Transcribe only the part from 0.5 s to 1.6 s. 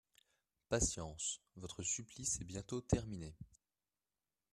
Patience,